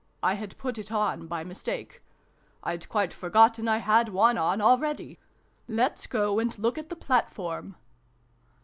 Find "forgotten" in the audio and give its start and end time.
3.13-3.67